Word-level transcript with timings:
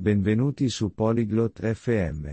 Benvenuti 0.00 0.70
su 0.70 0.94
Polyglot 0.94 1.74
FM. 1.74 2.26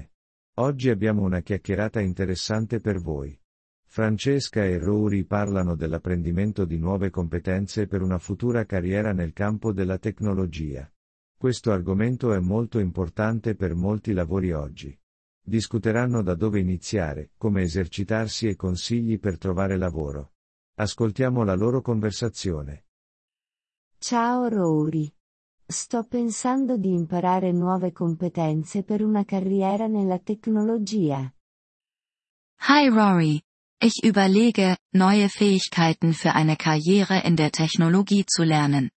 Oggi 0.59 0.89
abbiamo 0.89 1.23
una 1.23 1.41
chiacchierata 1.41 1.99
interessante 1.99 2.79
per 2.79 3.01
voi. 3.01 3.37
Francesca 3.85 4.63
e 4.63 4.77
Rory 4.77 5.25
parlano 5.25 5.75
dell'apprendimento 5.75 6.63
di 6.63 6.77
nuove 6.77 7.09
competenze 7.09 7.85
per 7.85 8.01
una 8.01 8.19
futura 8.19 8.65
carriera 8.65 9.11
nel 9.11 9.33
campo 9.33 9.73
della 9.73 9.97
tecnologia. 9.97 10.89
Questo 11.35 11.73
argomento 11.73 12.31
è 12.31 12.39
molto 12.39 12.79
importante 12.79 13.53
per 13.55 13.75
molti 13.75 14.13
lavori 14.13 14.53
oggi. 14.53 14.97
Discuteranno 15.43 16.21
da 16.21 16.35
dove 16.35 16.61
iniziare, 16.61 17.31
come 17.35 17.63
esercitarsi 17.63 18.47
e 18.47 18.55
consigli 18.55 19.19
per 19.19 19.37
trovare 19.37 19.75
lavoro. 19.75 20.35
Ascoltiamo 20.75 21.43
la 21.43 21.55
loro 21.55 21.81
conversazione. 21.81 22.85
Ciao 23.97 24.47
Rory. 24.47 25.16
Sto 25.69 26.05
pensando 26.05 26.77
di 26.77 26.93
imparare 26.93 27.51
nuove 27.51 27.91
competenze 27.91 28.83
per 28.83 29.03
una 29.03 29.25
carriera 29.25 29.87
nella 29.87 30.17
tecnologia. 30.17 31.29
Hi 32.69 32.87
Rory. 32.87 33.41
Ich 33.77 34.01
überlege, 34.01 34.77
neue 34.93 35.27
Fähigkeiten 35.27 36.13
für 36.13 36.33
eine 36.33 36.55
Karriere 36.55 37.21
in 37.25 37.35
der 37.35 37.51
Technologie 37.51 38.23
zu 38.25 38.43
lernen. 38.43 38.89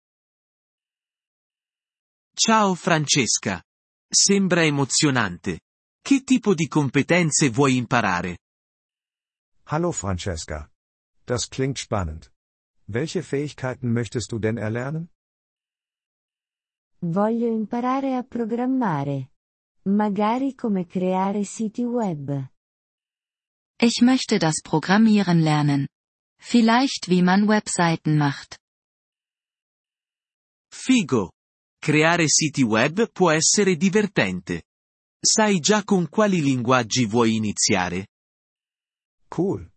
Ciao 2.35 2.75
Francesca. 2.75 3.63
Sembra 4.07 4.63
emozionante. 4.63 5.61
Che 6.03 6.23
tipo 6.23 6.53
di 6.53 6.69
competenze 6.69 7.49
vuoi 7.49 7.79
imparare? 7.79 8.41
Hallo 9.71 9.91
Francesca. 9.93 10.71
Das 11.25 11.49
klingt 11.49 11.79
spannend. 11.79 12.31
Welche 12.85 13.23
Fähigkeiten 13.23 13.91
möchtest 13.91 14.31
du 14.33 14.39
denn 14.39 14.59
erlernen? 14.59 15.09
Voglio 17.01 17.47
imparare 17.47 18.17
a 18.17 18.25
programmare. 18.25 19.31
Magari 19.89 20.57
come 20.57 20.85
creare 20.85 21.45
siti 21.45 21.85
web. 21.85 22.51
Ich 23.81 24.01
möchte 24.03 24.39
das 24.39 24.61
Programmieren 24.63 25.41
lernen. 25.41 25.87
Vielleicht 26.41 27.09
wie 27.09 27.23
man 27.23 27.47
Webseiten 27.47 28.17
macht. 28.17 28.59
Figo. 30.73 31.31
Creare 31.81 32.27
siti 32.27 32.65
web 32.65 33.13
può 33.13 33.31
essere 33.31 33.77
divertente. 33.77 34.65
Sai 35.21 35.61
già 35.61 35.85
con 35.85 36.09
quali 36.09 36.43
linguaggi 36.43 37.07
vuoi 37.07 37.37
iniziare? 37.37 38.09
Cool. 39.29 39.71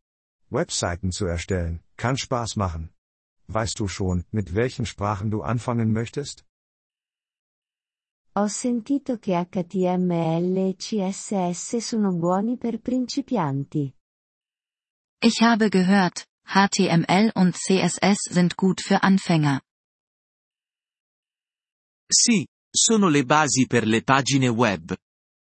Webseiten 0.48 1.12
zu 1.12 1.28
erstellen, 1.28 1.84
kann 1.96 2.18
Spaß 2.18 2.56
machen. 2.56 2.92
Weißt 3.48 3.80
du 3.80 3.88
schon, 3.88 4.26
mit 4.32 4.56
welchen 4.56 4.88
Sprachen 4.88 5.30
du 5.30 5.44
anfangen 5.44 5.92
möchtest? 5.92 6.46
Ho 8.34 8.48
sentito 8.48 9.18
che 9.18 9.36
HTML 9.36 10.56
e 10.56 10.76
CSS 10.78 11.78
sono 11.78 12.14
buoni 12.14 12.58
per 12.58 12.80
principianti. 12.80 13.94
Ich 15.22 15.42
habe 15.42 15.68
gehört, 15.68 16.26
HTML 16.46 17.32
und 17.36 17.56
CSS 17.56 18.32
sind 18.32 18.56
gut 18.56 18.80
für 18.80 19.02
Anfänger. 19.02 19.60
Sì, 22.08 22.48
sono 22.74 23.10
le 23.10 23.26
basi 23.26 23.68
per 23.68 23.86
le 23.86 24.02
pagine 24.02 24.48
web. 24.48 24.96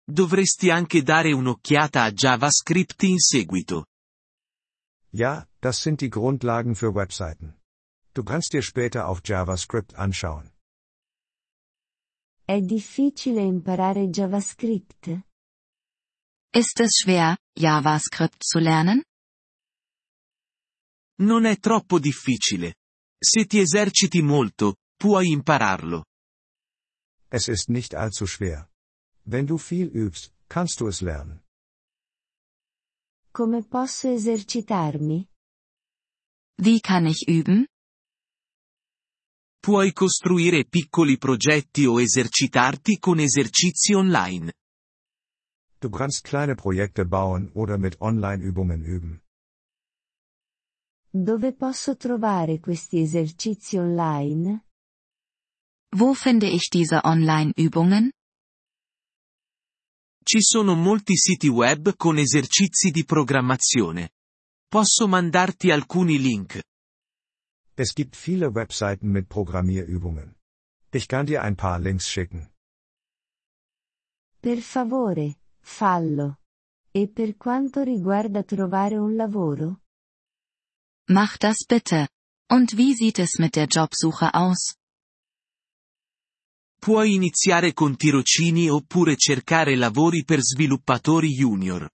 Dovresti 0.05 0.71
anche 0.71 1.03
dare 1.05 1.33
un'occhiata 1.33 2.03
a 2.03 2.11
JavaScript 2.11 3.01
in 3.05 3.19
seguito. 3.19 3.87
Ja, 5.13 5.47
das 5.61 5.81
sind 5.83 6.01
die 6.01 6.11
Grundlagen 6.11 6.75
für 6.75 6.93
Webseiten. 6.97 7.55
Du 8.13 8.25
kannst 8.25 8.53
dir 8.53 8.63
später 8.63 9.07
auch 9.07 9.21
JavaScript 9.25 9.95
anschauen. 9.95 10.52
È 12.45 12.61
difficile 12.61 13.41
imparare 13.41 14.09
JavaScript? 14.09 15.07
Ist 16.51 16.81
es 16.81 17.01
schwer, 17.03 17.37
JavaScript 17.55 18.43
zu 18.45 18.59
lernen? 18.59 19.03
Non 21.21 21.45
è 21.45 21.57
troppo 21.59 22.01
difficile. 22.01 22.75
Se 23.17 23.47
ti 23.47 23.61
eserciti 23.61 24.21
molto, 24.23 24.77
puoi 24.97 25.31
impararlo. 25.31 26.05
Es 27.31 27.47
ist 27.47 27.69
nicht 27.69 27.95
allzu 27.95 28.27
schwer. 28.27 28.69
Wenn 29.25 29.47
du 29.47 29.57
viel 29.57 29.89
übst, 29.95 30.35
kannst 30.49 30.81
du 30.81 30.89
es 30.89 31.01
lernen. 31.01 31.45
Come 33.31 33.63
posso 33.63 34.09
esercitarmi? 34.09 35.29
Wie 36.59 36.81
kann 36.81 37.07
ich 37.07 37.29
üben? 37.29 37.67
Puoi 39.65 39.93
costruire 39.93 40.65
piccoli 40.65 41.19
progetti 41.19 41.87
o 41.87 42.01
esercitarti 42.01 42.99
con 42.99 43.21
esercizi 43.21 43.93
online. 43.95 44.53
Du 45.79 45.89
kannst 45.89 46.25
kleine 46.25 46.57
Projekte 46.57 47.05
bauen 47.07 47.49
oder 47.55 47.79
mit 47.79 48.01
Online-Übungen 48.01 48.83
üben. 48.83 49.23
Dove 51.13 51.53
posso 51.55 51.97
trovare 51.97 52.59
questi 52.59 53.03
esercizi 53.03 53.77
online? 53.77 54.65
Wo 55.95 56.13
finde 56.15 56.49
ich 56.49 56.69
diese 56.69 57.05
Online-Übungen? 57.05 58.11
Ci 60.25 60.41
sono 60.43 60.75
molti 60.75 61.17
siti 61.17 61.47
web 61.47 61.95
con 61.95 62.19
esercizi 62.19 62.91
di 62.91 63.05
programmazione. 63.05 64.11
Posso 64.67 65.07
mandarti 65.07 65.71
alcuni 65.71 66.19
link. 66.19 66.61
Es 67.75 67.95
gibt 67.95 68.17
viele 68.17 68.55
Webseiten 68.55 69.11
mit 69.11 69.29
Programmierübungen. 69.29 70.35
Ich 70.93 71.09
kann 71.09 71.27
dir 71.27 71.43
ein 71.43 71.57
paar 71.57 71.79
Links 71.79 72.07
schicken. 72.07 72.51
Per 74.43 74.59
favore, 74.59 75.37
fallo. 75.63 76.37
E 76.93 77.09
per 77.09 77.37
quanto 77.39 77.83
riguarda 77.83 78.43
trovare 78.43 78.99
un 78.99 79.17
lavoro? 79.17 79.79
Mach 81.09 81.39
das 81.39 81.65
bitte. 81.67 82.09
Und 82.51 82.77
wie 82.77 82.95
sieht 82.95 83.19
es 83.19 83.39
mit 83.39 83.57
der 83.57 83.67
Jobsuche 83.67 84.35
aus? 84.35 84.77
Puoi 86.79 87.15
iniziare 87.15 87.73
con 87.73 87.97
tirocini 87.97 88.69
oppure 88.69 89.17
cercare 89.17 89.77
lavori 89.77 90.25
per 90.25 90.43
sviluppatori 90.43 91.29
junior. 91.29 91.89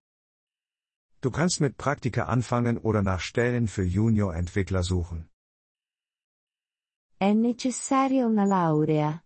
Du 1.21 1.31
kannst 1.31 1.61
mit 1.61 1.77
Praktika 1.77 2.25
anfangen 2.25 2.79
oder 2.79 3.03
nach 3.03 3.21
Stellen 3.21 3.69
für 3.69 3.85
Junior-Entwickler 3.85 4.83
suchen. 4.83 5.29
È 7.21 7.33
necessaria 7.33 8.25
una 8.27 8.45
laurea. 8.45 9.21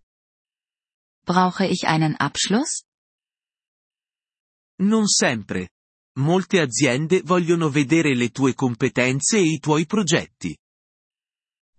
Brauche 1.26 1.66
ich 1.66 1.84
einen 1.84 2.16
Abschluss? 2.18 2.84
Non 4.78 5.06
sempre. 5.06 5.68
Molte 6.18 6.60
aziende 6.60 7.20
vogliono 7.22 7.68
vedere 7.68 8.14
le 8.14 8.30
tue 8.30 8.54
competenze 8.54 9.36
e 9.36 9.42
i 9.42 9.58
tuoi 9.58 9.84
progetti. 9.84 10.56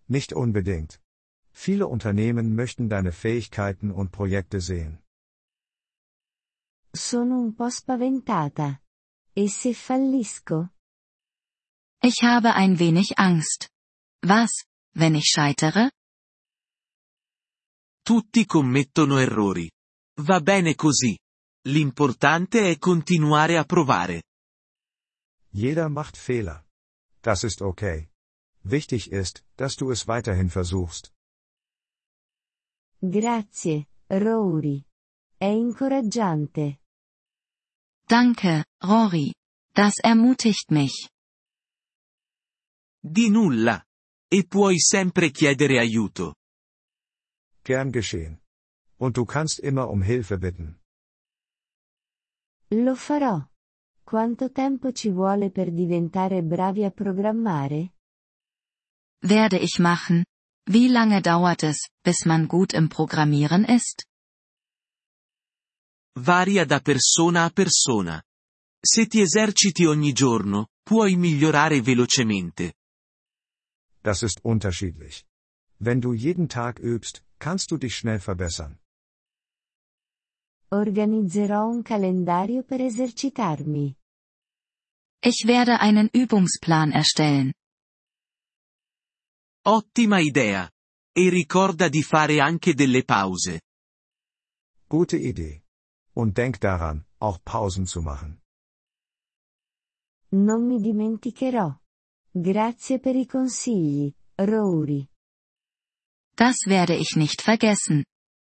Nicht 0.06 0.34
unbedingt. 0.34 1.02
Viele 1.50 1.88
Unternehmen 1.88 2.54
möchten 2.54 2.88
deine 2.88 3.12
Fähigkeiten 3.12 3.90
und 3.90 4.12
Projekte 4.12 4.60
sehen. 4.60 5.04
Sono 6.92 7.40
un 7.40 7.56
po' 7.56 7.72
spaventata. 7.72 8.80
E 9.34 9.50
se 9.50 9.74
fallisco? 9.74 10.70
Ich 12.04 12.22
habe 12.22 12.54
ein 12.54 12.78
wenig 12.78 13.18
Angst. 13.18 13.72
Was, 14.22 14.66
wenn 14.94 15.16
ich 15.16 15.26
scheitere? 15.26 15.90
Tutti 18.04 18.46
commettono 18.46 19.18
errori. 19.18 19.72
Va 20.22 20.42
bene 20.42 20.76
così. 20.76 21.18
L'importante 21.70 22.70
è 22.70 22.78
continuare 22.78 23.58
a 23.58 23.64
provare. 23.64 24.24
Jeder 25.52 25.88
macht 25.90 26.18
Fehler. 26.18 26.66
Das 27.22 27.44
ist 27.44 27.62
okay. 27.62 28.10
Wichtig 28.64 29.08
ist, 29.10 29.46
dass 29.56 29.76
du 29.78 29.90
es 29.92 30.06
weiterhin 30.06 30.50
versuchst. 30.50 31.14
Grazie, 33.00 33.88
Rory. 34.10 34.84
È 35.38 35.46
incoraggiante. 35.46 36.80
Danke, 38.06 38.66
Rory. 38.82 39.34
Das 39.74 40.00
ermutigt 40.04 40.72
mich. 40.72 41.08
Di 43.00 43.30
nulla. 43.30 43.82
E 44.28 44.46
puoi 44.46 44.78
sempre 44.80 45.32
chiedere 45.32 45.80
aiuto. 45.80 46.36
Gern 47.64 47.92
geschehen. 47.92 48.40
Und 48.98 49.18
du 49.18 49.26
kannst 49.26 49.60
immer 49.60 49.90
um 49.90 50.02
Hilfe 50.02 50.38
bitten. 50.38 50.80
Lo 52.70 52.96
farò. 52.96 53.48
Quanto 54.04 54.52
tempo 54.52 54.92
ci 54.92 55.10
vuole 55.10 55.50
per 55.50 55.72
diventare 55.72 56.44
bravi 56.44 56.84
a 56.84 56.92
programmare? 56.92 57.94
Werde 59.22 59.58
ich 59.58 59.80
machen. 59.80 60.26
Wie 60.70 60.88
lange 60.90 61.22
dauert 61.22 61.64
es, 61.64 61.90
bis 62.04 62.26
man 62.26 62.48
gut 62.48 62.74
im 62.74 62.90
Programmieren 62.90 63.66
ist? 63.66 64.08
Varia 66.16 66.66
da 66.66 66.80
persona 66.80 67.46
a 67.46 67.50
persona. 67.50 68.22
Se 68.80 69.08
ti 69.08 69.22
eserciti 69.22 69.86
ogni 69.86 70.12
giorno, 70.12 70.68
puoi 70.84 71.16
migliorare 71.16 71.82
velocemente. 71.82 72.74
Das 74.02 74.22
ist 74.22 74.40
unterschiedlich. 74.44 75.26
Wenn 75.86 76.00
du 76.00 76.14
jeden 76.14 76.48
Tag 76.48 76.80
übst, 76.80 77.26
kannst 77.40 77.70
du 77.72 77.78
dich 77.78 77.96
schnell 77.98 78.20
verbessern. 78.22 78.80
Organizzerò 80.72 81.68
un 81.68 81.84
calendario 81.84 82.64
per 82.64 82.80
esercitarmi. 82.80 83.96
Ich 85.22 85.46
werde 85.46 85.82
einen 85.82 86.10
Übungsplan 86.14 86.92
erstellen. 86.94 87.52
Ottima 89.66 90.20
idea. 90.20 90.70
E 91.12 91.30
ricorda 91.30 91.90
di 91.90 92.02
fare 92.02 92.40
anche 92.40 92.74
delle 92.74 93.04
pause. 93.04 93.60
Gute 94.88 95.18
Idee. 95.18 95.64
Und 96.14 96.38
denk 96.38 96.60
daran, 96.62 97.06
auch 97.20 97.40
Pausen 97.44 97.86
zu 97.86 98.02
machen. 98.02 98.42
Non 100.30 100.66
mi 100.66 100.80
dimenticherò. 100.80 101.78
Grazie 102.32 103.00
per 103.00 103.16
i 103.16 103.26
consigli, 103.26 104.14
Rory. 104.36 105.08
Das 106.36 106.66
werde 106.66 106.96
ich 106.96 107.16
nicht 107.16 107.42
vergessen. 107.42 108.06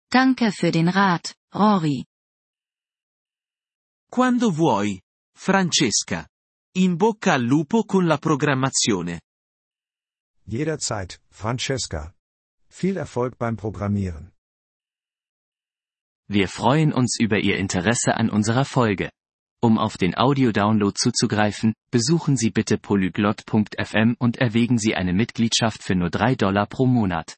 Danke 0.09 0.51
für 0.51 0.71
den 0.71 0.87
Rat, 0.87 1.35
Rory. 1.53 2.05
Quando 4.09 4.57
vuoi, 4.57 5.01
Francesca. 5.35 6.27
In 6.75 6.97
bocca 6.97 7.33
al 7.33 7.43
lupo 7.43 7.83
con 7.83 8.05
la 8.07 8.17
programmazione. 8.17 9.19
Jederzeit, 10.45 11.19
Francesca. 11.29 12.13
Viel 12.69 12.97
Erfolg 12.97 13.37
beim 13.37 13.57
Programmieren. 13.57 14.31
Wir 16.27 16.47
freuen 16.47 16.93
uns 16.93 17.19
über 17.19 17.39
Ihr 17.39 17.57
Interesse 17.57 18.15
an 18.15 18.29
unserer 18.29 18.65
Folge. 18.65 19.09
Um 19.61 19.77
auf 19.77 19.97
den 19.97 20.15
Audiodownload 20.17 20.95
zuzugreifen, 20.95 21.73
besuchen 21.91 22.37
Sie 22.37 22.49
bitte 22.49 22.77
polyglot.fm 22.77 24.15
und 24.19 24.37
erwägen 24.37 24.77
Sie 24.77 24.95
eine 24.95 25.13
Mitgliedschaft 25.13 25.83
für 25.83 25.95
nur 25.95 26.09
3 26.09 26.35
Dollar 26.35 26.65
pro 26.65 26.85
Monat. 26.85 27.37